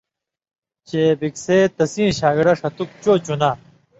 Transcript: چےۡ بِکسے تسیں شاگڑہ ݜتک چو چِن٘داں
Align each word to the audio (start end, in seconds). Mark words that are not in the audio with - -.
چےۡ 0.87 1.13
بِکسے 1.19 1.57
تسیں 1.75 2.11
شاگڑہ 2.19 2.53
ݜتک 2.59 2.89
چو 3.03 3.13
چِن٘داں 3.25 3.55